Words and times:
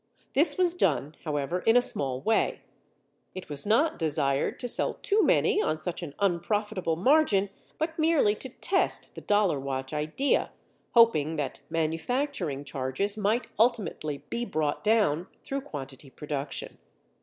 This 0.33 0.57
was 0.57 0.73
done, 0.73 1.13
however, 1.25 1.59
in 1.59 1.77
a 1.77 1.81
small 1.83 2.21
way. 2.21 2.61
It 3.35 3.49
was 3.49 3.67
not 3.67 3.99
desired 3.99 4.59
to 4.61 4.67
sell 4.67 4.95
too 5.03 5.21
many 5.21 5.61
on 5.61 5.77
such 5.77 6.01
an 6.01 6.15
unprofitable 6.17 6.95
margin, 6.95 7.51
but 7.77 7.99
merely 7.99 8.33
to 8.33 8.49
test 8.49 9.13
the 9.13 9.21
dollar 9.21 9.59
watch 9.59 9.93
idea, 9.93 10.49
hoping 10.95 11.35
that 11.35 11.59
manufacturing 11.69 12.63
charges 12.63 13.15
might 13.15 13.45
ultimately 13.59 14.23
be 14.31 14.43
brought 14.43 14.83
down 14.83 15.27
through 15.43 15.61
quantity 15.61 16.09
production. 16.09 16.79